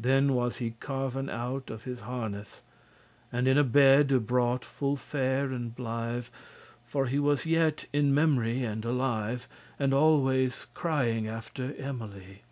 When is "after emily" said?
11.28-12.42